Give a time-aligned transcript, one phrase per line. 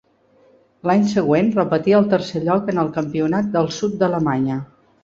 [0.91, 4.61] L'any següent repetí el tercer lloc en el campionat del sud d'Alemanya.